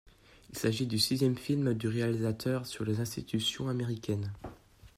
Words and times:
Il 0.49 0.57
s'agit 0.57 0.87
du 0.87 0.97
sixième 0.97 1.37
film 1.37 1.75
du 1.75 1.87
réalisateur 1.87 2.65
sur 2.65 2.83
les 2.83 3.01
institutions 3.01 3.69
américaines. 3.69 4.33